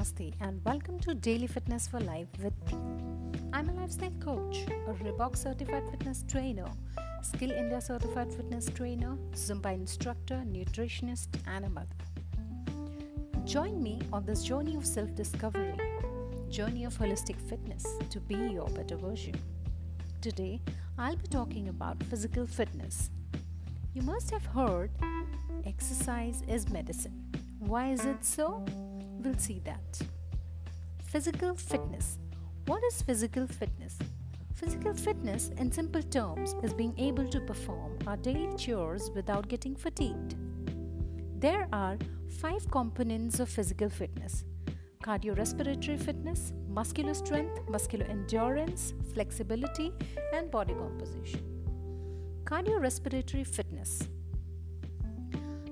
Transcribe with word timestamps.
Namaste 0.00 0.32
and 0.40 0.64
welcome 0.64 0.98
to 1.00 1.14
Daily 1.14 1.46
Fitness 1.46 1.86
for 1.86 2.00
Life 2.00 2.28
with 2.42 2.54
me. 2.66 2.78
I'm 3.52 3.68
a 3.68 3.74
lifestyle 3.74 4.14
coach, 4.18 4.60
a 4.88 4.94
Reebok 4.94 5.36
certified 5.36 5.82
fitness 5.90 6.24
trainer, 6.26 6.64
Skill 7.20 7.50
India 7.50 7.82
certified 7.82 8.32
fitness 8.32 8.70
trainer, 8.74 9.18
Zumba 9.32 9.74
instructor, 9.74 10.42
nutritionist, 10.46 11.28
and 11.46 11.66
a 11.66 11.68
mother. 11.68 11.98
Join 13.44 13.82
me 13.82 14.00
on 14.10 14.24
this 14.24 14.42
journey 14.42 14.74
of 14.74 14.86
self 14.86 15.14
discovery, 15.14 15.74
journey 16.48 16.84
of 16.84 16.96
holistic 16.96 17.38
fitness 17.50 17.84
to 18.08 18.20
be 18.20 18.36
your 18.36 18.68
better 18.68 18.96
version. 18.96 19.34
Today, 20.22 20.62
I'll 20.96 21.16
be 21.16 21.28
talking 21.28 21.68
about 21.68 22.02
physical 22.04 22.46
fitness. 22.46 23.10
You 23.92 24.00
must 24.00 24.30
have 24.30 24.46
heard 24.46 24.92
exercise 25.66 26.42
is 26.48 26.70
medicine. 26.70 27.22
Why 27.58 27.90
is 27.90 28.06
it 28.06 28.24
so? 28.24 28.64
We'll 29.22 29.36
see 29.36 29.60
that. 29.64 30.00
Physical 31.04 31.54
fitness. 31.54 32.16
What 32.64 32.82
is 32.84 33.02
physical 33.02 33.46
fitness? 33.46 33.98
Physical 34.54 34.94
fitness, 34.94 35.50
in 35.58 35.70
simple 35.70 36.02
terms, 36.02 36.54
is 36.62 36.72
being 36.72 36.94
able 36.98 37.28
to 37.28 37.40
perform 37.40 37.98
our 38.06 38.16
daily 38.16 38.48
chores 38.56 39.10
without 39.14 39.48
getting 39.48 39.76
fatigued. 39.76 40.36
There 41.38 41.68
are 41.70 41.98
five 42.40 42.70
components 42.70 43.40
of 43.40 43.50
physical 43.50 43.90
fitness 43.90 44.44
cardiorespiratory 45.04 45.98
fitness, 45.98 46.52
muscular 46.68 47.14
strength, 47.14 47.58
muscular 47.68 48.06
endurance, 48.06 48.92
flexibility, 49.14 49.92
and 50.34 50.50
body 50.50 50.74
composition. 50.74 51.40
Cardiorespiratory 52.44 53.46
fitness. 53.46 54.02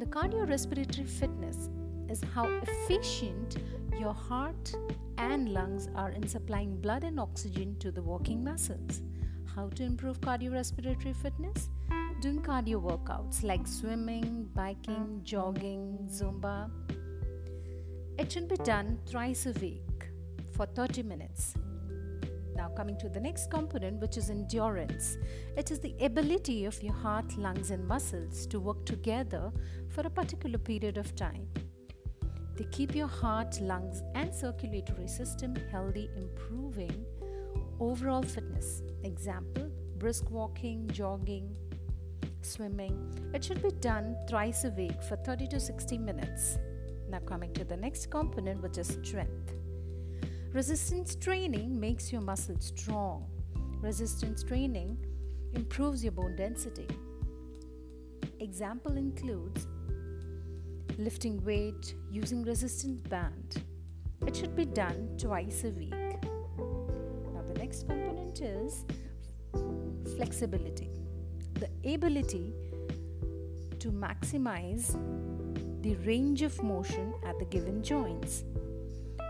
The 0.00 0.06
cardiorespiratory 0.06 1.08
fitness 1.08 1.70
is 2.12 2.22
how 2.34 2.46
efficient 2.62 3.56
your 3.98 4.12
heart 4.12 4.74
and 5.16 5.48
lungs 5.48 5.88
are 5.94 6.10
in 6.10 6.28
supplying 6.28 6.76
blood 6.76 7.04
and 7.04 7.18
oxygen 7.18 7.74
to 7.78 7.90
the 7.90 8.02
working 8.02 8.44
muscles. 8.44 9.00
How 9.56 9.68
to 9.70 9.82
improve 9.82 10.20
cardiorespiratory 10.20 11.16
fitness? 11.16 11.70
Doing 12.20 12.40
cardio 12.42 12.82
workouts 12.82 13.42
like 13.42 13.66
swimming, 13.66 14.48
biking, 14.54 15.20
jogging, 15.22 16.06
Zumba. 16.10 16.70
It 18.18 18.30
should 18.30 18.48
be 18.48 18.56
done 18.56 18.98
thrice 19.06 19.46
a 19.46 19.52
week 19.52 20.10
for 20.54 20.66
30 20.66 21.02
minutes. 21.04 21.54
Now, 22.54 22.68
coming 22.68 22.98
to 22.98 23.08
the 23.08 23.20
next 23.20 23.50
component, 23.50 24.00
which 24.02 24.18
is 24.18 24.28
endurance. 24.28 25.16
It 25.56 25.70
is 25.70 25.80
the 25.80 25.94
ability 26.00 26.66
of 26.66 26.82
your 26.82 26.92
heart, 26.92 27.38
lungs, 27.38 27.70
and 27.70 27.88
muscles 27.88 28.46
to 28.48 28.60
work 28.60 28.84
together 28.84 29.50
for 29.88 30.02
a 30.02 30.10
particular 30.10 30.58
period 30.58 30.98
of 30.98 31.16
time. 31.16 31.48
They 32.62 32.68
keep 32.68 32.94
your 32.94 33.08
heart, 33.08 33.60
lungs, 33.60 34.04
and 34.14 34.32
circulatory 34.32 35.08
system 35.08 35.56
healthy, 35.72 36.08
improving 36.16 37.04
overall 37.80 38.22
fitness. 38.22 38.82
Example 39.02 39.68
brisk 39.98 40.30
walking, 40.30 40.88
jogging, 40.92 41.56
swimming. 42.42 42.96
It 43.34 43.42
should 43.42 43.64
be 43.64 43.72
done 43.80 44.16
thrice 44.28 44.62
a 44.62 44.70
week 44.70 45.02
for 45.02 45.16
30 45.16 45.48
to 45.48 45.58
60 45.58 45.98
minutes. 45.98 46.58
Now, 47.10 47.18
coming 47.18 47.52
to 47.54 47.64
the 47.64 47.76
next 47.76 48.12
component, 48.12 48.62
which 48.62 48.78
is 48.78 48.96
strength. 49.02 49.54
Resistance 50.52 51.16
training 51.16 51.80
makes 51.80 52.12
your 52.12 52.20
muscles 52.20 52.72
strong. 52.76 53.26
Resistance 53.80 54.44
training 54.44 54.96
improves 55.54 56.04
your 56.04 56.12
bone 56.12 56.36
density. 56.36 56.86
Example 58.38 58.96
includes 58.96 59.66
lifting 60.98 61.42
weight 61.44 61.94
using 62.10 62.42
resistance 62.42 63.00
band. 63.02 63.62
It 64.26 64.36
should 64.36 64.54
be 64.54 64.64
done 64.64 65.16
twice 65.18 65.64
a 65.64 65.70
week. 65.70 65.90
Now, 65.90 67.42
the 67.48 67.58
next 67.58 67.86
component 67.86 68.40
is 68.40 68.84
flexibility 70.16 70.90
the 71.62 71.94
ability 71.94 72.52
to 73.78 73.92
maximize 73.92 74.96
the 75.82 75.94
range 76.06 76.42
of 76.42 76.60
motion 76.60 77.14
at 77.24 77.38
the 77.38 77.44
given 77.44 77.82
joints. 77.84 78.42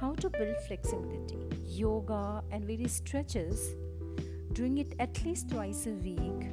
How 0.00 0.14
to 0.14 0.30
build 0.30 0.56
flexibility? 0.66 1.38
Yoga 1.66 2.42
and 2.50 2.64
various 2.64 2.94
stretches, 2.94 3.74
doing 4.52 4.78
it 4.78 4.94
at 4.98 5.22
least 5.24 5.50
twice 5.50 5.86
a 5.86 5.90
week, 5.90 6.48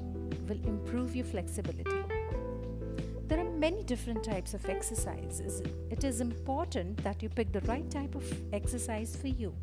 will 0.48 0.62
improve 0.66 1.16
your 1.16 1.26
flexibility. 1.26 2.11
Many 3.62 3.84
different 3.84 4.24
types 4.24 4.56
of 4.56 4.68
exercises. 4.68 5.62
It 5.92 6.04
is 6.04 6.20
important 6.20 6.98
that 7.04 7.22
you 7.22 7.30
pick 7.30 7.52
the 7.52 7.62
right 7.62 7.88
type 7.92 8.16
of 8.16 8.26
exercise 8.52 9.16
for 9.16 9.28
you. 9.28 9.54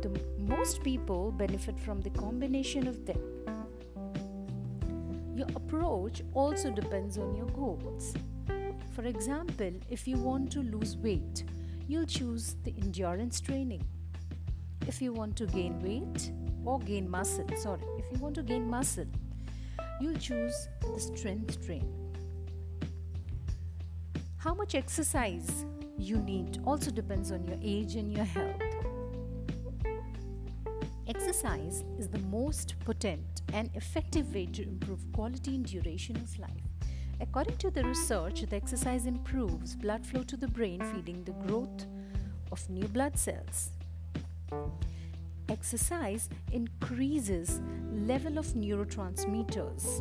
The 0.00 0.16
most 0.38 0.84
people 0.84 1.32
benefit 1.32 1.76
from 1.80 2.00
the 2.00 2.10
combination 2.10 2.86
of 2.86 3.04
them. 3.04 3.18
Your 5.34 5.48
approach 5.56 6.22
also 6.34 6.70
depends 6.70 7.18
on 7.18 7.34
your 7.34 7.46
goals. 7.46 8.14
For 8.92 9.02
example, 9.02 9.72
if 9.90 10.06
you 10.06 10.16
want 10.16 10.52
to 10.52 10.60
lose 10.60 10.96
weight, 10.96 11.42
you'll 11.88 12.06
choose 12.06 12.54
the 12.62 12.72
endurance 12.80 13.40
training. 13.40 13.82
If 14.86 15.02
you 15.02 15.12
want 15.12 15.34
to 15.38 15.46
gain 15.46 15.80
weight 15.80 16.30
or 16.64 16.78
gain 16.78 17.10
muscle, 17.10 17.48
sorry, 17.56 17.82
if 17.98 18.04
you 18.12 18.18
want 18.20 18.36
to 18.36 18.44
gain 18.44 18.70
muscle, 18.70 19.06
you'll 20.00 20.20
choose 20.20 20.68
the 20.94 21.00
strength 21.00 21.66
training. 21.66 22.07
How 24.38 24.54
much 24.54 24.76
exercise 24.76 25.66
you 25.98 26.18
need 26.18 26.60
also 26.64 26.92
depends 26.92 27.32
on 27.32 27.44
your 27.44 27.58
age 27.60 27.96
and 27.96 28.12
your 28.12 28.24
health. 28.24 28.62
Exercise 31.08 31.82
is 31.98 32.06
the 32.06 32.20
most 32.30 32.76
potent 32.84 33.42
and 33.52 33.68
effective 33.74 34.32
way 34.32 34.46
to 34.46 34.62
improve 34.62 35.00
quality 35.12 35.56
and 35.56 35.66
duration 35.66 36.14
of 36.18 36.38
life. 36.38 36.62
According 37.20 37.56
to 37.56 37.72
the 37.72 37.82
research, 37.82 38.42
the 38.42 38.54
exercise 38.54 39.06
improves 39.06 39.74
blood 39.74 40.06
flow 40.06 40.22
to 40.22 40.36
the 40.36 40.46
brain, 40.46 40.82
feeding 40.94 41.24
the 41.24 41.32
growth 41.48 41.86
of 42.52 42.70
new 42.70 42.86
blood 42.86 43.18
cells. 43.18 43.70
Exercise 45.48 46.28
increases 46.52 47.60
level 47.92 48.38
of 48.38 48.46
neurotransmitters 48.54 50.00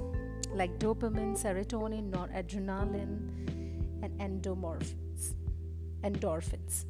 like 0.54 0.78
dopamine, 0.78 1.36
serotonin, 1.36 2.12
noradrenaline, 2.12 3.57
and 4.04 4.12
endomorphins, 4.20 5.34
endorphins. 6.04 6.86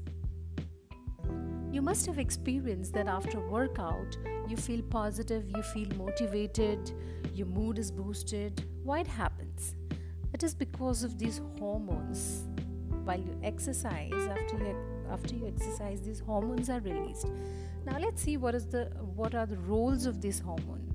You 1.72 1.82
must 1.82 2.06
have 2.06 2.18
experienced 2.18 2.94
that 2.94 3.08
after 3.08 3.40
workout, 3.40 4.18
you 4.48 4.58
feel 4.58 4.82
positive, 4.84 5.50
you 5.50 5.62
feel 5.62 5.90
motivated, 5.98 6.92
your 7.34 7.48
mood 7.48 7.78
is 7.78 7.92
boosted. 7.92 8.64
Why 8.84 9.02
it 9.02 9.08
happens? 9.08 9.76
It 10.34 10.44
is 10.44 10.56
because 10.56 11.04
of 11.04 11.18
these 11.20 11.42
hormones. 11.60 12.46
While 13.04 13.20
you 13.20 13.38
exercise, 13.44 14.14
after 14.14 14.58
you 14.58 14.76
after 15.10 15.36
you 15.36 15.48
exercise, 15.48 16.02
these 16.02 16.20
hormones 16.20 16.70
are 16.70 16.80
released. 16.82 17.28
Now 17.86 17.98
let's 18.00 18.22
see 18.22 18.38
what 18.38 18.56
is 18.56 18.66
the 18.66 18.86
what 19.16 19.36
are 19.36 19.46
the 19.46 19.58
roles 19.58 20.06
of 20.06 20.22
this 20.22 20.40
hormone. 20.40 20.87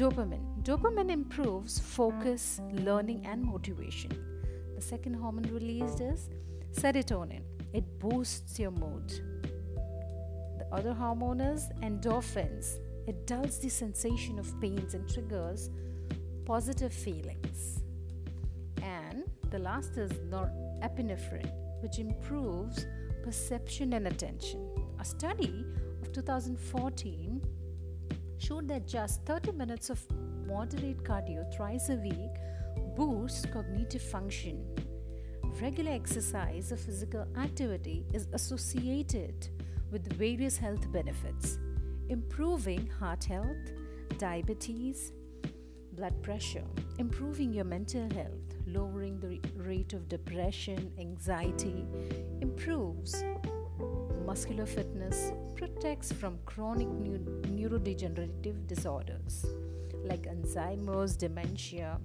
Dopamine. 0.00 0.62
Dopamine 0.62 1.10
improves 1.10 1.78
focus, 1.78 2.58
learning, 2.72 3.26
and 3.26 3.44
motivation. 3.44 4.10
The 4.74 4.80
second 4.80 5.12
hormone 5.12 5.52
released 5.52 6.00
is 6.00 6.30
serotonin. 6.72 7.42
It 7.74 7.84
boosts 7.98 8.58
your 8.58 8.70
mood. 8.70 9.10
The 10.56 10.66
other 10.72 10.94
hormone 10.94 11.42
is 11.42 11.68
endorphins. 11.82 12.78
It 13.06 13.26
dulls 13.26 13.58
the 13.58 13.68
sensation 13.68 14.38
of 14.38 14.58
pains 14.58 14.94
and 14.94 15.06
triggers 15.06 15.68
positive 16.46 16.94
feelings. 16.94 17.82
And 18.82 19.24
the 19.50 19.58
last 19.58 19.98
is 19.98 20.12
norepinephrine, 20.30 21.52
which 21.82 21.98
improves 21.98 22.86
perception 23.22 23.92
and 23.92 24.06
attention. 24.06 24.66
A 24.98 25.04
study 25.04 25.66
of 26.00 26.10
2014 26.14 27.42
showed 28.40 28.66
that 28.68 28.88
just 28.88 29.24
30 29.26 29.52
minutes 29.52 29.90
of 29.90 30.00
moderate 30.46 31.04
cardio 31.04 31.44
thrice 31.54 31.90
a 31.90 31.96
week 31.96 32.34
boosts 32.96 33.44
cognitive 33.52 34.02
function. 34.02 34.64
Regular 35.60 35.92
exercise 35.92 36.72
or 36.72 36.76
physical 36.76 37.26
activity 37.36 38.06
is 38.14 38.28
associated 38.32 39.48
with 39.90 40.10
various 40.14 40.56
health 40.56 40.90
benefits, 40.90 41.58
improving 42.08 42.86
heart 42.98 43.24
health, 43.24 43.72
diabetes, 44.18 45.12
blood 45.92 46.22
pressure, 46.22 46.64
improving 46.98 47.52
your 47.52 47.64
mental 47.64 48.08
health, 48.14 48.54
lowering 48.66 49.20
the 49.20 49.38
rate 49.56 49.92
of 49.92 50.08
depression, 50.08 50.90
anxiety, 50.98 51.84
improves 52.40 53.22
muscular 54.30 54.64
fitness, 54.64 55.32
protects 55.56 56.12
from 56.12 56.38
chronic 56.46 56.86
neurodegenerative 56.86 58.64
disorders 58.68 59.44
like 60.04 60.22
Alzheimer's, 60.22 61.16
dementia. 61.16 61.98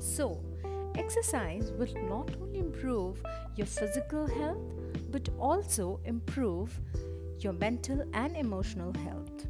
So, 0.00 0.40
Exercise 0.96 1.72
will 1.72 1.92
not 2.08 2.30
only 2.40 2.60
improve 2.60 3.20
your 3.56 3.66
physical 3.66 4.26
health 4.26 4.62
but 5.10 5.28
also 5.38 6.00
improve 6.04 6.80
your 7.40 7.52
mental 7.52 8.04
and 8.12 8.36
emotional 8.36 8.92
health. 9.04 9.46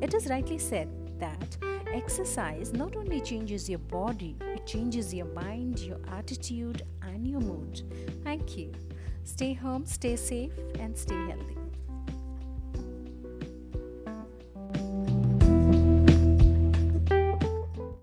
It 0.00 0.14
is 0.14 0.28
rightly 0.28 0.58
said 0.58 0.88
that 1.18 1.56
exercise 1.92 2.72
not 2.72 2.96
only 2.96 3.20
changes 3.20 3.68
your 3.68 3.78
body, 3.78 4.36
it 4.40 4.66
changes 4.66 5.14
your 5.14 5.26
mind, 5.26 5.78
your 5.78 6.00
attitude, 6.12 6.82
and 7.02 7.26
your 7.26 7.40
mood. 7.40 7.82
Thank 8.24 8.56
you. 8.56 8.72
Stay 9.24 9.54
home, 9.54 9.86
stay 9.86 10.16
safe, 10.16 10.52
and 10.78 10.96
stay 10.96 11.14
healthy. 11.14 11.63